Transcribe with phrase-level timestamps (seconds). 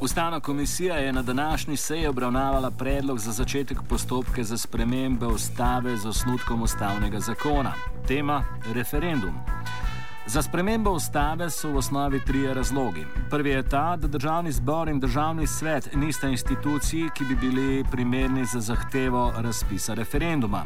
[0.00, 6.06] Ustavna komisija je na današnji seji obravnavala predlog za začetek postopka za spremembe ustave z
[6.08, 7.72] osnutkom ustavnega zakona.
[8.08, 9.34] Tema: referendum.
[10.26, 13.06] Za spremembo ustave so v osnovi trije razlogi.
[13.30, 18.44] Prvi je ta, da državni zbor in državni svet nista instituciji, ki bi bili primerni
[18.44, 20.62] za zahtevo razpisa referenduma.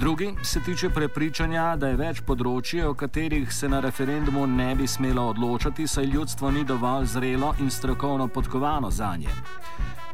[0.00, 4.84] Drugi se tiče prepričanja, da je več področji, o katerih se na referendumu ne bi
[4.86, 9.32] smelo odločati, saj ljudstvo ni dovolj zrelo in strokovno podkovano za nje.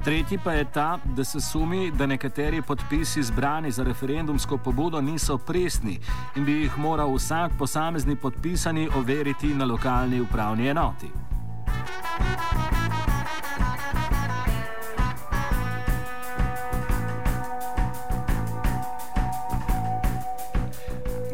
[0.05, 5.39] Tretji pa je ta, da se sumi, da nekateri podpisi zbrani za referendumsko pobudo niso
[5.39, 5.99] presni
[6.37, 11.11] in bi jih moral vsak posamezni podpisani overiti na lokalni upravni enoti.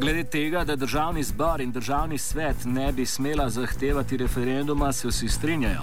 [0.08, 5.28] Glede tega, da državni zbor in državni svet ne bi smela zahtevati referenduma, se vsi
[5.28, 5.82] strinjajo.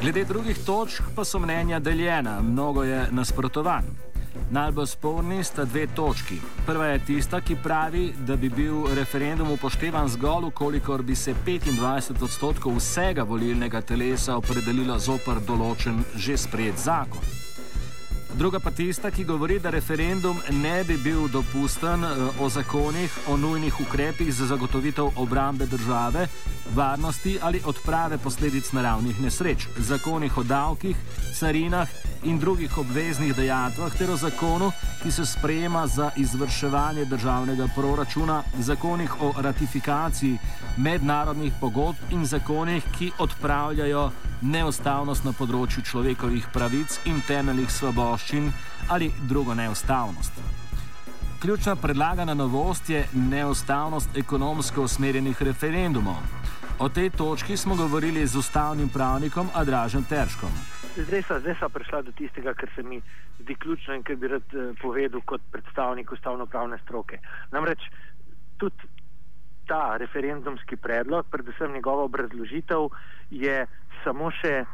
[0.00, 3.84] Glede drugih točk pa so mnenja deljena, mnogo je nasprotovan.
[4.50, 6.40] Najbolj sporni sta dve točki.
[6.66, 12.22] Prva je tista, ki pravi, da bi bil referendum upoštevan zgolj, kolikor bi se 25
[12.22, 17.51] odstotkov vsega volilnega telesa opredelilo zoper določen že sprejet zakon.
[18.34, 22.08] Druga pa tista, ki govori, da referendum ne bi bil dopusten eh,
[22.40, 26.26] o zakonih, o nujnih ukrepih za zagotovitev obrambe države,
[26.74, 30.96] varnosti ali odprave posledic naravnih nesreč, zakonih o davkih,
[31.38, 31.88] carinah
[32.24, 34.72] in drugih obveznih dejatvah ter o zakonu,
[35.02, 40.38] ki se sprejema za izvrševanje državnega proračuna, zakonih o ratifikaciji
[40.76, 44.10] mednarodnih pogodb in zakonih, ki odpravljajo
[44.42, 48.50] neustavnost na področju človekovih pravic in temeljnih svoboščin
[48.90, 50.42] ali drugo neustavnost.
[51.42, 56.20] Ključna predlagana novost je neustavnost ekonomsko usmerjenih referendumov.
[56.78, 60.50] O tej točki smo govorili z ustavnim pravnikom Adražem Terškom.
[60.96, 63.00] Zdaj so, zdaj so prišla do tistega, kar se mi
[63.40, 67.18] zdi ključno in kar bi rad eh, povedal kot predstavnik ustavno-pravne stroke.
[67.50, 67.80] Namreč
[68.58, 68.90] tudi
[69.72, 72.90] ta referendumski predlog, predvsem njegova obrazložitev,
[73.30, 73.66] je
[74.04, 74.64] samo še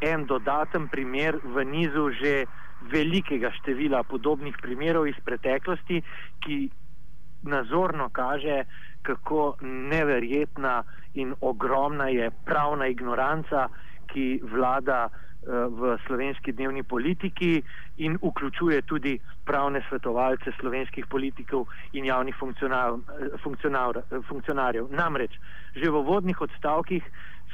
[0.00, 2.34] en dodaten primer v nizu že
[2.92, 6.02] velikega števila podobnih primerov iz preteklosti,
[6.44, 6.58] ki
[7.50, 8.62] nazorno kaže,
[9.02, 9.56] kako
[9.90, 10.84] neverjetna
[11.18, 13.66] in ogromna je pravna ignoranca,
[14.14, 15.10] ki vlada
[15.46, 17.62] v slovenski dnevni politiki
[17.96, 22.96] in vključuje tudi pravne svetovalce slovenskih politikov in javnih funkcionar,
[23.42, 24.88] funkcionar, funkcionarjev.
[24.90, 25.36] Namreč,
[25.76, 27.04] že v vodnih odstavkih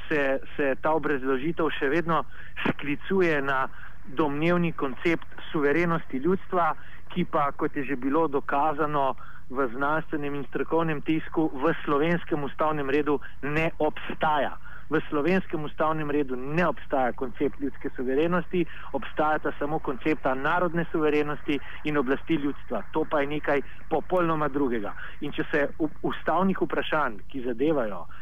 [0.07, 2.23] se, se ta obrazložitev še vedno
[2.69, 3.67] sklicuje na
[4.05, 6.71] domnevni koncept suverenosti ljudstva,
[7.11, 9.15] ki pa, kot je že bilo dokazano
[9.51, 14.55] v znanstvenem in strokovnem tisku, v slovenskem ustavnem redu ne obstaja
[14.91, 21.97] v slovenskem ustavnem redu ne obstaja koncept ljudske suverenosti, obstajata samo koncepta narodne suverenosti in
[21.97, 22.83] oblasti ljudstva.
[22.91, 24.91] To pa je nekaj popolnoma drugega.
[25.21, 25.67] In če se
[26.03, 28.20] ustavnih vprašanj, ki zadevajo uh,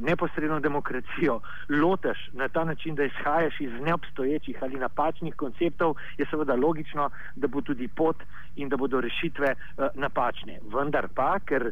[0.00, 6.54] neposredno demokracijo, loteš na ta način, da izhajaš iz neobstoječih ali napačnih konceptov, je seveda
[6.54, 8.16] logično, da bo tudi pot
[8.56, 10.58] in da bodo rešitve uh, napačne.
[10.74, 11.70] Vendar pa, ker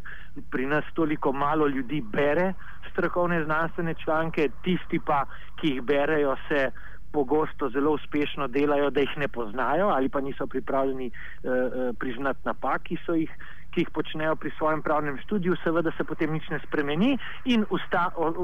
[0.51, 2.53] pri nas toliko malo ljudi bere
[2.93, 5.25] strokovne znanstvene članke, tisti pa,
[5.61, 6.71] ki jih berejo, se
[7.13, 12.83] pogosto zelo uspešno delajo, da jih ne poznajo ali pa niso pripravljeni uh, priznati napak,
[12.83, 13.31] ki so jih
[13.71, 17.65] ki jih počnejo pri svojem pravnem študiju, seveda se potem nič ne spremeni in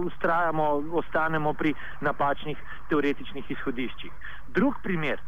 [0.04, 0.66] ustrajamo,
[1.00, 2.58] ostanemo pri napačnih
[2.88, 4.12] teoretičnih izhodiščih.
[4.54, 5.22] Drug primer,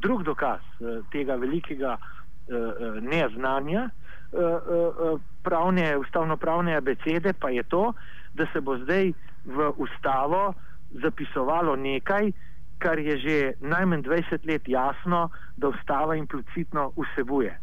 [0.00, 7.92] drug dokaz uh, tega velikega uh, neznanja uh, uh, pravne, ustavno-pravne abecede pa je to,
[8.34, 9.12] da se bo zdaj
[9.44, 10.54] v ustavo
[11.02, 12.30] zapisovalo nekaj,
[12.78, 17.58] kar je že najmanj 20 let jasno, da ustava implicitno vsebuje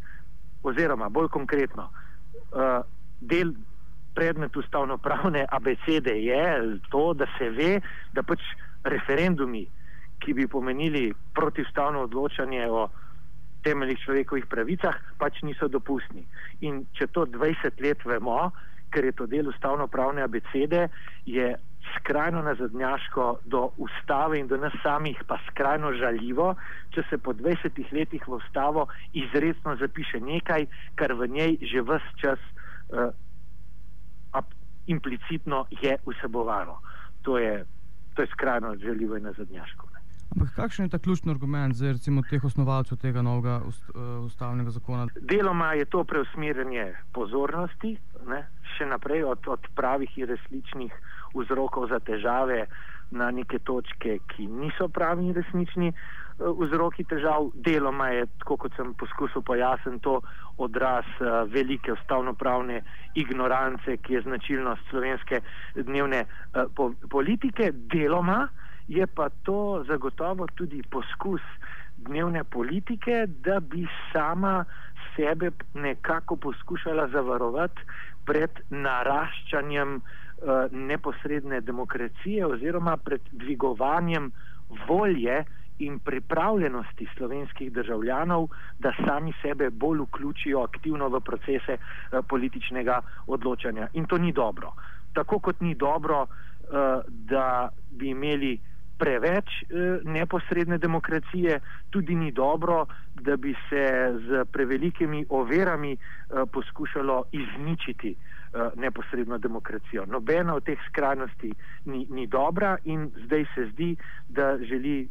[0.62, 2.80] oziroma bolj konkretno, uh,
[3.20, 3.54] del
[4.14, 7.80] predmet ustavno-pravne abecede je to, da se ve,
[8.12, 8.42] da pač
[8.84, 9.66] referendumi,
[10.22, 12.88] ki bi pomenili protivstavno odločanje o
[13.62, 16.24] temeljih človekovih pravicah, pač niso dopustni.
[16.60, 18.50] In če to 20 let vemo,
[18.92, 20.88] ker je to del ustavno-pravne abecede,
[21.26, 21.54] je
[21.96, 26.54] skrajno nazadnjaško do ustave in do nas samih, pa skrajno žaljivo,
[26.94, 32.16] če se po 20 letih v ustavo izredno zapiše nekaj, kar v njej že vse
[32.20, 32.38] čas
[32.90, 33.10] uh,
[34.86, 36.78] implicitno je vsebovano.
[37.22, 37.64] To je,
[38.14, 39.91] to je skrajno žaljivo in nazadnjaško.
[40.32, 44.70] Ampak kakšen je ta ključni argument za recimo teh osnovalcev tega novega ust, uh, ustavnega
[44.70, 45.06] zakona?
[45.20, 47.96] Deloma je to preusmerjanje pozornosti,
[48.26, 48.40] ne,
[48.76, 50.94] še naprej od, od pravih in resničnih
[51.34, 52.64] vzrokov za težave
[53.10, 57.50] na neke točke, ki niso pravi in resnični uh, vzroki težav.
[57.68, 60.22] Deloma je, tako kot sem poskusil pojasniti, to
[60.56, 62.80] odraz uh, velike ustavnopravne
[63.20, 65.44] ignorance, ki je značilnost slovenske
[65.76, 66.24] dnevne
[66.72, 67.68] po politike.
[67.92, 68.46] Deloma
[68.88, 71.40] je pa to zagotovo tudi poskus
[71.96, 74.64] dnevne politike, da bi sama
[75.16, 77.80] sebe nekako poskušala zavarovati
[78.26, 80.02] pred naraščanjem uh,
[80.70, 84.30] neposredne demokracije oziroma pred dvigovanjem
[84.88, 85.44] volje
[85.78, 88.48] in pripravljenosti slovenskih državljanov,
[88.78, 93.88] da sami sebe bolj vključijo aktivno v procese uh, političnega odločanja.
[93.92, 94.72] In to ni dobro.
[95.12, 98.58] Tako kot ni dobro, uh, da bi imeli
[99.02, 101.60] preveč eh, neposredne demokracije,
[101.90, 103.84] tudi ni dobro, da bi se
[104.26, 105.98] z prevelikimi overami eh,
[106.52, 110.06] poskušalo izničiti eh, neposredno demokracijo.
[110.06, 111.52] Nobena od teh skrajnosti
[111.84, 113.96] ni, ni dobra in zdaj se zdi,
[114.28, 115.08] da želi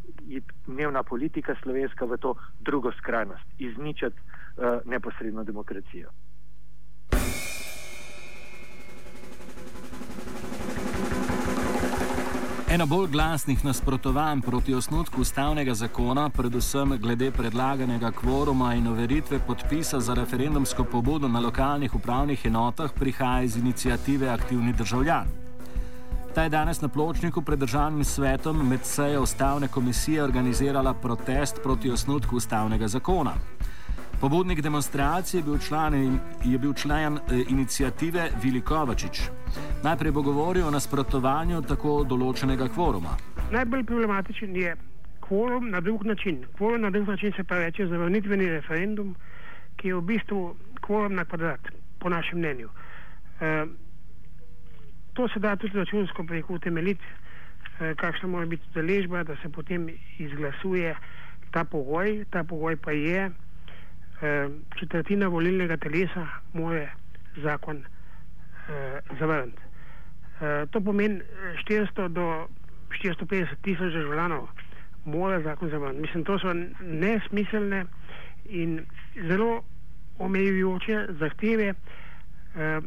[0.68, 4.20] dnevna politika slovenska v to drugo skrajnost, izničiti
[4.86, 6.10] neposredno demokracijo.
[12.72, 20.00] Eno bolj glasnih nasprotovanj proti osnutku ustavnega zakona, predvsem glede predlaganega kvoruma in overitve podpisa
[20.00, 25.28] za referendumsko pobudo na lokalnih upravnih enotah, prihaja iz inicijative Aktivni državljan.
[26.36, 31.92] Ta je danes na pločniku pred državnim svetom med sejo ustavne komisije organizirala protest proti
[31.92, 33.34] osnutku ustavnega zakona.
[34.22, 35.94] Pobudnik demonstracije je bil član,
[36.46, 37.20] je bil član eh,
[37.50, 39.22] inicijative Vili Kovačič.
[39.84, 43.16] Najprej bo govoril o nasprotovanju tako določenega kvoruma.
[43.52, 44.76] Najbolj problematičen je
[45.26, 46.46] kvorum na drug način.
[46.58, 49.16] Kvorum na drug način se pa reče zavrnitveni referendum,
[49.82, 52.70] ki je v bistvu kvorum na kvadrat, po našem mnenju.
[53.42, 53.66] E,
[55.14, 57.06] to se da tudi računsko preko utemeljiti,
[57.80, 60.96] e, kakšna mora biti deležba, da se potem izglasuje
[61.52, 62.26] ta pogoj.
[62.30, 63.32] Ta pogoj pa je,
[64.80, 66.88] četrtina volilnega telesa mora
[67.44, 69.62] zakon eh, zavrniti.
[70.42, 71.22] Eh, to pomeni
[71.70, 72.48] 400 do
[73.04, 74.48] 450 tisoč državljanov
[75.06, 76.02] mora zakon zavrniti.
[76.02, 77.86] Mislim, to so nesmiselne
[78.46, 78.86] in
[79.28, 79.64] zelo
[80.20, 81.74] omejujoče zahteve,
[82.56, 82.82] eh,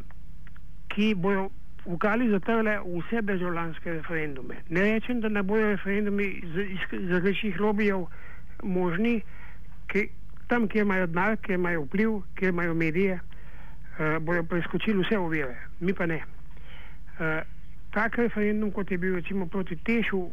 [0.87, 1.49] ki bojo
[1.85, 4.55] ukali zatrle vse državljanske referendume.
[4.69, 8.05] Ne rečem, da ne bojo referendumi iz, različnih lobijev
[8.63, 9.21] možni,
[10.47, 15.55] tam, kjer imajo denar, kjer imajo vpliv, kjer imajo medije, uh, bodo preskočili vse ovire,
[15.79, 16.21] mi pa ne.
[17.19, 17.41] Uh,
[17.91, 20.29] tak referendum, kot je bil recimo proti Tešu,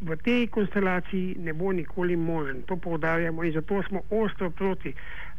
[0.00, 2.62] v tej konstelaciji ne bo nikoli možen.
[2.66, 4.94] To poudarjamo in zato smo ostro proti.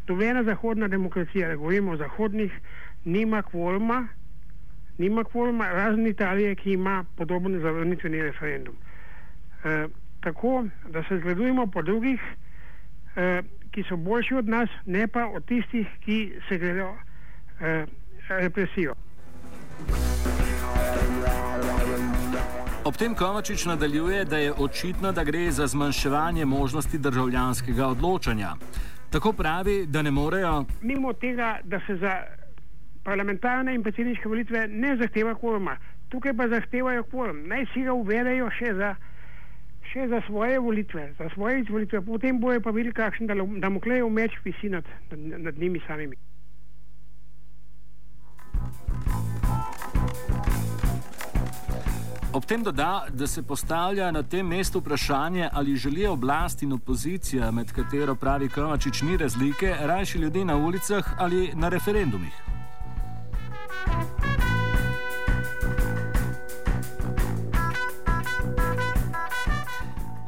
[0.07, 2.51] Dobena zahodna demokracija, da govorimo o zahodnih,
[3.06, 4.07] nima kvorma,
[4.97, 8.75] nima kvorma, razen Italije, ki ima podoben zavrnitveni referendum.
[8.75, 9.91] Uh,
[10.21, 12.21] tako, da se zgledujemo po drugih,
[13.15, 13.45] uh,
[13.75, 16.94] ki so boljši od nas, ne pa od tistih, ki se gredo
[17.59, 17.85] eh,
[18.29, 18.94] represijo.
[22.85, 28.53] Ob tem Kovačič nadaljuje, da je očitno, da gre za zmanjševanje možnosti državljanskega odločanja.
[29.09, 30.65] Tako pravi, da ne morejo.
[30.81, 32.21] Mimo tega, da se za
[33.03, 35.77] parlamentarne in predsedniške volitve ne zahteva kvoruma,
[36.09, 37.47] tukaj pa zahtevajo kvorum.
[37.47, 38.95] Naj si ga uvedejo še za
[39.95, 43.31] še za svoje volitve, za svoje izvolitve, potem bojo pa videli, kakšen
[43.64, 46.18] damoklejev meč visi nad, nad, nad njimi samimi.
[52.35, 57.52] Ob tem doda, da se postavlja na tem mestu vprašanje, ali želijo oblast in opozicija,
[57.52, 62.55] med katero pravi Kovačič, ni razlike, rajši ljudi na ulicah ali na referendumih.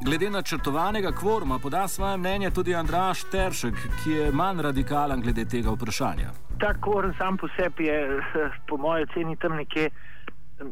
[0.07, 3.73] Glede na črtovanega kvoruma poda svoje mnenje tudi Andraš Teršek,
[4.03, 6.29] ki je manj radikalen glede tega vprašanja.
[6.59, 8.21] Ta kvorum sam po sebi je,
[8.67, 9.89] po mojem oceni, tam nekje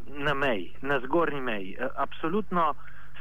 [0.07, 1.77] na meji, na zgornji meji.
[1.95, 2.73] Absolutno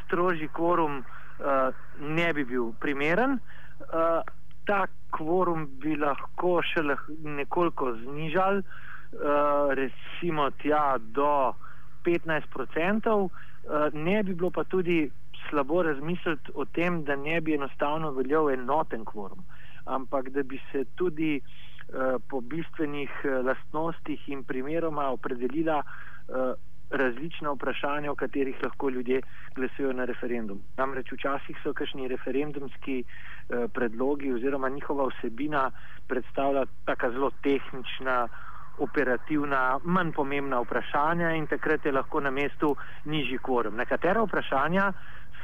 [0.05, 3.33] strožji kvorum uh, ne bi bil primeren.
[3.33, 4.23] Uh,
[4.67, 6.85] ta kvorum bi lahko še
[7.25, 8.63] nekoliko znižal,
[9.79, 11.55] recimo tja do
[12.07, 13.31] 15%, uh,
[13.93, 15.11] ne bi bilo pa tudi
[15.49, 19.45] slabo razmisliti o tem, da ne bi enostavno veljal enoten kvorum,
[19.85, 25.83] ampak da bi se tudi uh, po bistvenih uh, lastnostih in primeroma opredelila
[26.91, 29.21] različna vprašanja, o katerih lahko ljudje
[29.55, 30.61] glasujejo na referendum.
[30.77, 35.71] Namreč včasih so kakšni referendumski uh, predlogi oziroma njihova vsebina
[36.09, 38.29] predstavlja tako zelo tehnična
[38.79, 43.77] operativna, manj pomembna vprašanja in takrat je lahko na mestu nižji kvorum.
[43.77, 44.93] Nekatera vprašanja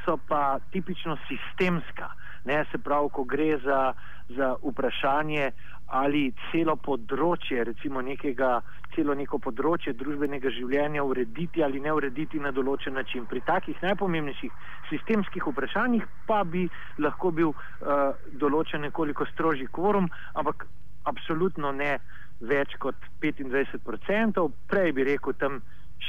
[0.05, 2.09] so pa tipično sistemska,
[2.45, 3.93] ne se pravi, ko gre za,
[4.29, 5.51] za vprašanje
[5.91, 8.61] ali celo področje, recimo nekega,
[8.95, 13.25] celo neko področje družbenega življenja urediti ali ne urediti na določen način.
[13.27, 14.55] Pri takih najpomembnejših
[14.89, 16.63] sistemskih vprašanjih pa bi
[16.97, 20.07] lahko bil uh, določen nekoliko strožji kvorum,
[20.39, 20.63] ampak
[21.11, 21.97] absolutno ne
[22.41, 25.61] več kot 25%, prej bi rekel tam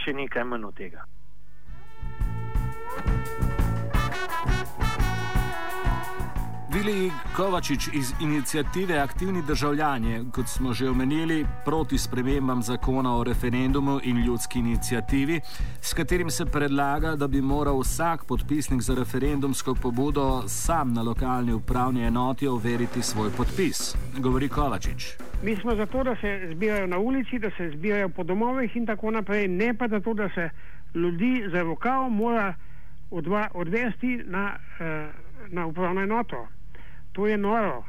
[0.02, 1.04] še nekaj manj od tega.
[6.72, 14.00] Vili Kovačič iz inicijative Aktivni državljani, kot smo že omenili, proti spremembam zakona o referendumu
[14.02, 15.40] in ljudski inicijativi,
[15.80, 21.52] s katerim se predlaga, da bi moral vsak podpisnik za referendumsko pobudo sam na lokalni
[21.52, 23.96] upravni enoti overiti svoj podpis.
[24.18, 25.31] Govori Kovačič.
[25.42, 29.10] Mi smo zato, da se zbirajo na ulici, da se zbirajo po domovih in tako
[29.10, 30.50] naprej, ne pa zato, da se
[30.94, 32.54] ljudi za rokav mora
[33.10, 35.08] odva, odvesti na, eh,
[35.48, 36.48] na upravno enoto
[37.12, 37.84] to je noro.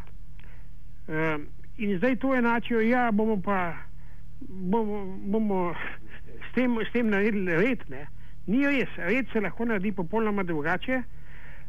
[1.08, 1.38] E,
[1.78, 3.74] in zdaj to enačijo, ja, bomo pa
[4.40, 5.74] bomo, bomo
[6.50, 7.84] s, tem, s tem naredili red.
[7.90, 8.08] Ne?
[8.48, 11.02] Ni res, red se lahko naredi popolnoma drugače.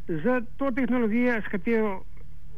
[0.09, 2.03] Z to tehnologijo, s katero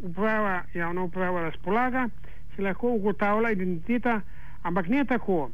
[0.03, 2.09] uprava, javna uprava razpolaga,
[2.57, 4.21] se lahko ugotavlja identiteta,
[4.63, 5.51] ampak ne tako,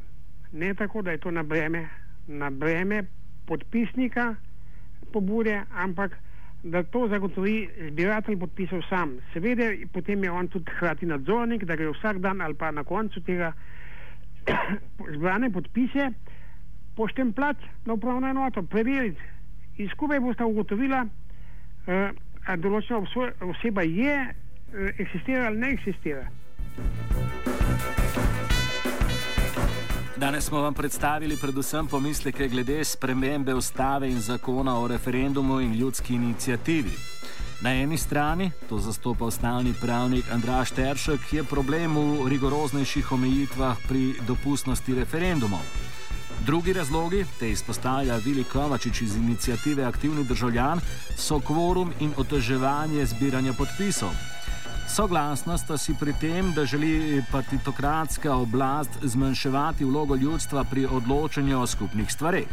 [0.51, 1.87] ne tako, da je to na breme,
[2.27, 3.03] na breme
[3.45, 4.35] podpisnika
[5.13, 6.17] pobude, ampak
[6.63, 9.17] da to zagotovi zbiratelj podpisov sam.
[9.33, 13.21] Seveda, potem je on tudi hkrati nadzornik, da gre vsak dan ali pa na koncu
[13.21, 13.51] tega
[15.15, 16.11] zbrane podpise
[16.95, 19.21] poštempljati na upravno enoto, preveriti.
[19.77, 22.09] In skupaj boste ugotovila, uh,
[22.45, 23.01] ali določena
[23.49, 26.27] oseba je, uh, eksistira ali ne eksistira.
[30.17, 36.15] Danes smo vam predstavili predvsem pomisleke glede spremembe ustave in zakona o referendumu in ljudski
[36.15, 36.91] inicijativi.
[37.61, 44.13] Na eni strani, to zastopa ustavni pravnik Andraš Teršek, je problem v rigoroznejših omejitvah pri
[44.27, 45.61] dopustnosti referendumov.
[46.45, 50.79] Drugi razlogi, te izpostavlja Vili Kovačič iz inicijative Aktivni državljan,
[51.17, 54.11] so kvorum in oteževanje zbiranja podpisov.
[54.87, 61.67] Soglasna sta si pri tem, da želi partitokratska oblast zmanjševati vlogo ljudstva pri odločanju o
[61.67, 62.47] skupnih stvareh.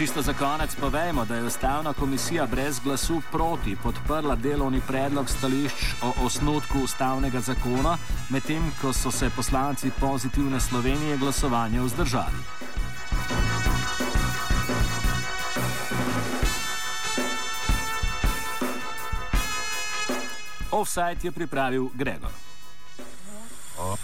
[0.00, 5.84] Čisto za konec povejmo, da je ustavna komisija brez glasu proti podprla delovni predlog stališč
[6.02, 7.98] o osnutku ustavnega zakona,
[8.30, 12.69] medtem ko so se poslanci pozitivne Slovenije glasovanje vzdržali.
[20.70, 22.32] Offside je pripravil Gregor.
[23.76, 24.00] Offside.